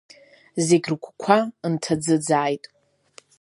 Зегь 0.67 0.87
рыгәқәа 0.91 1.37
нҭаӡыӡааит. 1.71 2.63